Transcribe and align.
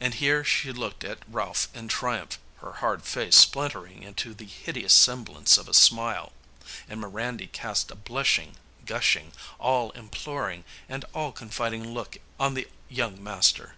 And 0.00 0.14
here 0.14 0.42
she 0.42 0.72
looked 0.72 1.04
at 1.04 1.20
Ralph 1.28 1.68
in 1.72 1.86
triumph, 1.86 2.40
her 2.56 2.72
hard 2.72 3.04
face 3.04 3.36
splintering 3.36 4.02
into 4.02 4.34
the 4.34 4.44
hideous 4.46 4.92
semblance 4.92 5.56
of 5.56 5.68
a 5.68 5.74
smile. 5.74 6.32
And 6.88 7.00
Mirandy 7.00 7.46
cast 7.46 7.92
a 7.92 7.94
blushing, 7.94 8.56
gushing, 8.84 9.30
all 9.60 9.92
imploring, 9.92 10.64
and 10.88 11.04
all 11.14 11.30
confiding 11.30 11.94
look 11.94 12.16
on 12.40 12.54
the 12.54 12.66
young 12.88 13.22
master. 13.22 13.76